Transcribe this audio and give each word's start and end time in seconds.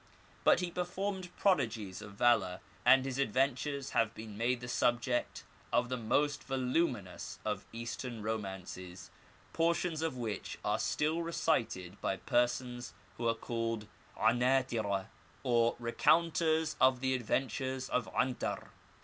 But 0.43 0.61
he 0.61 0.71
performed 0.71 1.29
prodigies 1.37 2.01
of 2.01 2.13
valour, 2.13 2.59
and 2.83 3.05
his 3.05 3.19
adventures 3.19 3.91
have 3.91 4.15
been 4.15 4.35
made 4.35 4.59
the 4.59 4.67
subject 4.67 5.43
of 5.71 5.89
the 5.89 5.95
most 5.97 6.43
voluminous 6.43 7.37
of 7.45 7.67
Eastern 7.71 8.23
romances, 8.23 9.11
portions 9.53 10.01
of 10.01 10.17
which 10.17 10.57
are 10.65 10.79
still 10.79 11.21
recited 11.21 12.01
by 12.01 12.17
persons 12.17 12.95
who 13.17 13.27
are 13.27 13.35
called 13.35 13.85
'Anatireh, 14.17 15.05
or 15.43 15.75
Recounters 15.77 16.75
of 16.81 16.99
the 16.99 17.13
Adventures 17.13 17.87
of 17.87 18.09
'Antar. 18.17 18.71